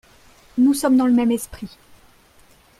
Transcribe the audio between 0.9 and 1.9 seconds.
dans le même esprit.